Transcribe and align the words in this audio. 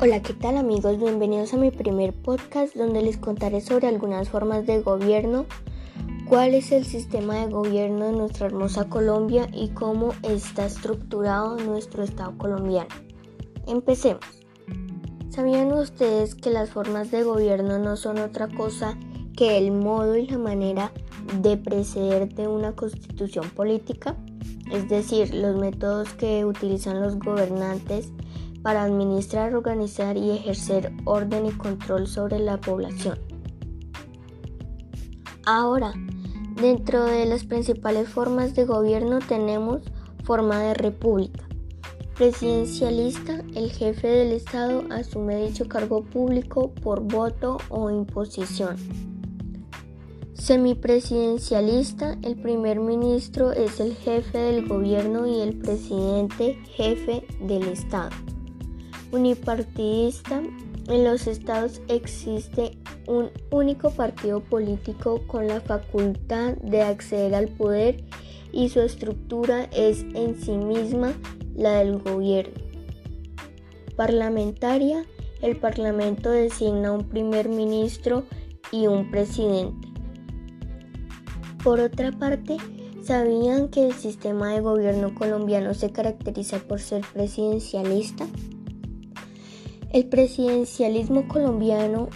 Hola, 0.00 0.22
¿qué 0.22 0.32
tal 0.32 0.56
amigos? 0.56 0.96
Bienvenidos 0.96 1.52
a 1.54 1.56
mi 1.56 1.72
primer 1.72 2.14
podcast 2.14 2.76
donde 2.76 3.02
les 3.02 3.16
contaré 3.16 3.60
sobre 3.60 3.88
algunas 3.88 4.28
formas 4.28 4.64
de 4.64 4.80
gobierno, 4.80 5.44
cuál 6.28 6.54
es 6.54 6.70
el 6.70 6.84
sistema 6.84 7.34
de 7.44 7.50
gobierno 7.50 8.04
de 8.06 8.12
nuestra 8.12 8.46
hermosa 8.46 8.88
Colombia 8.88 9.48
y 9.52 9.70
cómo 9.70 10.14
está 10.22 10.66
estructurado 10.66 11.56
nuestro 11.56 12.04
Estado 12.04 12.38
colombiano. 12.38 12.90
Empecemos. 13.66 14.22
¿Sabían 15.30 15.72
ustedes 15.72 16.36
que 16.36 16.50
las 16.50 16.70
formas 16.70 17.10
de 17.10 17.24
gobierno 17.24 17.80
no 17.80 17.96
son 17.96 18.18
otra 18.18 18.46
cosa 18.46 18.96
que 19.36 19.58
el 19.58 19.72
modo 19.72 20.16
y 20.16 20.28
la 20.28 20.38
manera 20.38 20.92
de 21.42 21.56
preceder 21.56 22.32
de 22.36 22.46
una 22.46 22.76
constitución 22.76 23.50
política? 23.50 24.14
Es 24.70 24.88
decir, 24.88 25.34
los 25.34 25.56
métodos 25.56 26.14
que 26.14 26.44
utilizan 26.44 27.00
los 27.00 27.18
gobernantes 27.18 28.12
para 28.68 28.82
administrar, 28.82 29.54
organizar 29.54 30.18
y 30.18 30.30
ejercer 30.30 30.92
orden 31.06 31.46
y 31.46 31.52
control 31.52 32.06
sobre 32.06 32.38
la 32.38 32.60
población. 32.60 33.18
Ahora, 35.46 35.94
dentro 36.60 37.04
de 37.04 37.24
las 37.24 37.44
principales 37.44 38.10
formas 38.10 38.54
de 38.54 38.66
gobierno 38.66 39.20
tenemos 39.20 39.80
forma 40.22 40.60
de 40.60 40.74
república. 40.74 41.48
Presidencialista, 42.14 43.42
el 43.54 43.72
jefe 43.72 44.06
del 44.06 44.32
Estado 44.32 44.84
asume 44.90 45.46
dicho 45.46 45.66
cargo 45.66 46.04
público 46.04 46.70
por 46.82 47.00
voto 47.00 47.56
o 47.70 47.88
imposición. 47.88 48.76
Semipresidencialista, 50.34 52.18
el 52.20 52.36
primer 52.36 52.80
ministro 52.80 53.50
es 53.50 53.80
el 53.80 53.94
jefe 53.94 54.36
del 54.36 54.68
gobierno 54.68 55.26
y 55.26 55.40
el 55.40 55.56
presidente 55.56 56.58
jefe 56.66 57.26
del 57.40 57.62
Estado 57.68 58.10
unipartidista, 59.12 60.42
en 60.88 61.04
los 61.04 61.26
estados 61.26 61.82
existe 61.88 62.78
un 63.06 63.30
único 63.50 63.90
partido 63.90 64.40
político 64.40 65.22
con 65.26 65.46
la 65.46 65.60
facultad 65.60 66.56
de 66.56 66.82
acceder 66.82 67.34
al 67.34 67.48
poder 67.48 68.04
y 68.52 68.68
su 68.68 68.80
estructura 68.80 69.64
es 69.72 70.04
en 70.14 70.40
sí 70.40 70.52
misma 70.52 71.12
la 71.54 71.78
del 71.78 71.98
gobierno. 71.98 72.54
Parlamentaria, 73.96 75.04
el 75.42 75.56
Parlamento 75.56 76.30
designa 76.30 76.92
un 76.92 77.08
primer 77.08 77.48
ministro 77.48 78.24
y 78.70 78.86
un 78.86 79.10
presidente. 79.10 79.88
Por 81.62 81.80
otra 81.80 82.12
parte, 82.12 82.56
¿sabían 83.02 83.68
que 83.68 83.86
el 83.86 83.92
sistema 83.92 84.54
de 84.54 84.60
gobierno 84.60 85.14
colombiano 85.14 85.74
se 85.74 85.90
caracteriza 85.90 86.58
por 86.60 86.80
ser 86.80 87.02
presidencialista? 87.12 88.26
El 89.90 90.06
presidencialismo 90.06 91.26
colombiano 91.28 92.08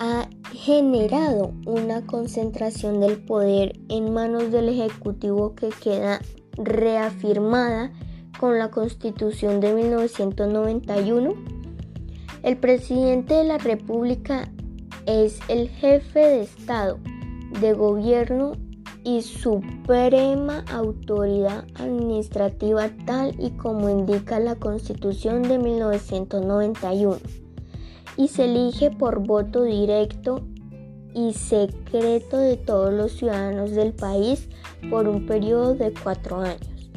ha 0.00 0.28
generado 0.52 1.52
una 1.66 2.04
concentración 2.04 2.98
del 2.98 3.22
poder 3.22 3.78
en 3.88 4.12
manos 4.12 4.50
del 4.50 4.68
Ejecutivo 4.68 5.54
que 5.54 5.68
queda 5.68 6.20
reafirmada 6.56 7.92
con 8.40 8.58
la 8.58 8.72
Constitución 8.72 9.60
de 9.60 9.72
1991. 9.72 11.34
El 12.42 12.56
presidente 12.56 13.34
de 13.34 13.44
la 13.44 13.58
República 13.58 14.50
es 15.06 15.38
el 15.46 15.68
jefe 15.68 16.18
de 16.18 16.42
Estado, 16.42 16.98
de 17.60 17.72
gobierno 17.72 18.54
y 19.04 19.22
suprema 19.22 20.64
autoridad 20.70 21.64
administrativa 21.74 22.88
tal 23.04 23.34
y 23.38 23.50
como 23.50 23.88
indica 23.88 24.38
la 24.38 24.56
Constitución 24.56 25.42
de 25.42 25.58
1991 25.58 27.18
y 28.16 28.28
se 28.28 28.44
elige 28.44 28.90
por 28.90 29.26
voto 29.26 29.64
directo 29.64 30.42
y 31.14 31.32
secreto 31.32 32.38
de 32.38 32.56
todos 32.56 32.92
los 32.92 33.12
ciudadanos 33.12 33.72
del 33.72 33.92
país 33.92 34.48
por 34.90 35.08
un 35.08 35.26
periodo 35.26 35.74
de 35.74 35.92
cuatro 35.92 36.40
años. 36.40 36.90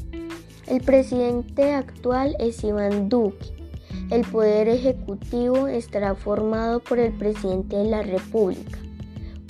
El 0.68 0.82
presidente 0.82 1.74
actual 1.74 2.36
es 2.40 2.64
Iván 2.64 3.10
Duque. 3.10 3.54
El 4.10 4.22
poder 4.26 4.68
ejecutivo 4.68 5.68
estará 5.68 6.16
formado 6.16 6.80
por 6.80 7.00
el 7.00 7.14
presidente 7.14 7.78
de 7.78 7.86
la 7.86 8.02
República 8.04 8.80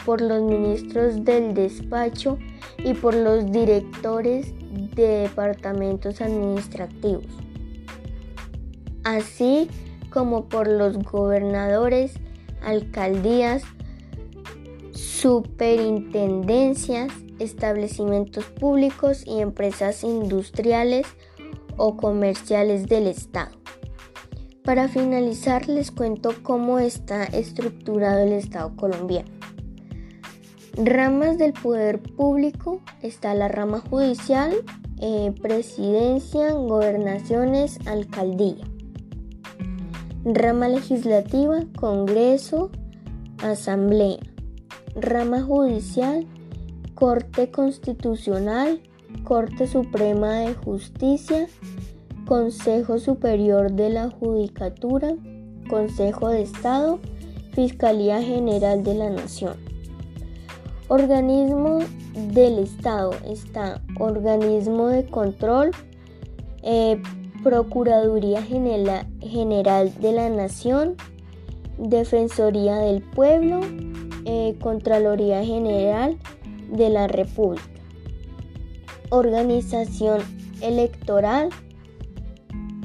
por 0.05 0.21
los 0.21 0.41
ministros 0.43 1.25
del 1.25 1.53
despacho 1.53 2.37
y 2.83 2.93
por 2.93 3.15
los 3.15 3.51
directores 3.51 4.53
de 4.95 5.23
departamentos 5.23 6.21
administrativos, 6.21 7.25
así 9.03 9.69
como 10.09 10.45
por 10.45 10.67
los 10.67 10.97
gobernadores, 10.99 12.13
alcaldías, 12.61 13.63
superintendencias, 14.91 17.11
establecimientos 17.39 18.45
públicos 18.45 19.25
y 19.25 19.41
empresas 19.41 20.03
industriales 20.03 21.07
o 21.77 21.97
comerciales 21.97 22.85
del 22.87 23.07
Estado. 23.07 23.55
Para 24.63 24.87
finalizar 24.87 25.67
les 25.67 25.89
cuento 25.91 26.35
cómo 26.41 26.79
está 26.79 27.25
estructurado 27.25 28.23
el 28.23 28.31
Estado 28.33 28.75
colombiano. 28.75 29.44
Ramas 30.77 31.37
del 31.37 31.53
poder 31.53 32.01
público 32.01 32.81
está 33.01 33.33
la 33.33 33.47
rama 33.47 33.79
judicial, 33.79 34.51
eh, 34.99 35.33
presidencia, 35.41 36.51
gobernaciones, 36.51 37.79
alcaldía. 37.87 38.57
Rama 40.25 40.67
legislativa, 40.67 41.63
Congreso, 41.79 42.71
Asamblea. 43.41 44.17
Rama 44.95 45.43
judicial, 45.43 46.27
Corte 46.93 47.51
Constitucional, 47.51 48.81
Corte 49.23 49.67
Suprema 49.67 50.39
de 50.39 50.55
Justicia, 50.55 51.47
Consejo 52.25 52.99
Superior 52.99 53.71
de 53.71 53.91
la 53.91 54.09
Judicatura, 54.09 55.15
Consejo 55.69 56.27
de 56.27 56.41
Estado, 56.41 56.99
Fiscalía 57.53 58.21
General 58.21 58.83
de 58.83 58.95
la 58.95 59.09
Nación. 59.09 59.74
Organismo 60.87 61.79
del 62.13 62.59
Estado. 62.59 63.11
Está 63.25 63.81
organismo 63.99 64.87
de 64.87 65.05
control, 65.05 65.71
eh, 66.61 67.01
Procuraduría 67.43 68.41
General 68.41 69.93
de 69.99 70.11
la 70.11 70.29
Nación, 70.29 70.95
Defensoría 71.77 72.75
del 72.77 73.01
Pueblo, 73.01 73.61
eh, 74.25 74.55
Contraloría 74.61 75.43
General 75.43 76.17
de 76.71 76.89
la 76.89 77.07
República, 77.07 77.63
Organización 79.09 80.21
Electoral, 80.61 81.49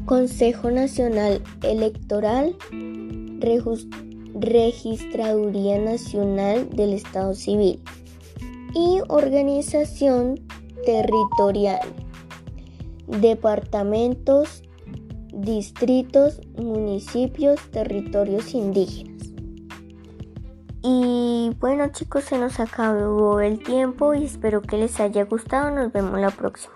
Consejo 0.07 0.71
Nacional 0.71 1.43
Electoral, 1.63 2.57
Registraduría 4.35 5.79
Nacional 5.79 6.69
del 6.71 6.93
Estado 6.93 7.35
Civil 7.35 7.81
y 8.75 9.01
Organización 9.09 10.41
Territorial, 10.85 11.81
departamentos, 13.07 14.63
distritos, 15.33 16.41
municipios, 16.57 17.61
territorios 17.71 18.55
indígenas. 18.55 19.11
Y 20.83 21.51
bueno 21.61 21.89
chicos, 21.89 22.25
se 22.25 22.39
nos 22.39 22.59
acabó 22.59 23.41
el 23.41 23.63
tiempo 23.63 24.15
y 24.15 24.25
espero 24.25 24.63
que 24.63 24.79
les 24.79 24.99
haya 25.01 25.25
gustado. 25.25 25.71
Nos 25.71 25.93
vemos 25.93 26.19
la 26.19 26.31
próxima. 26.31 26.75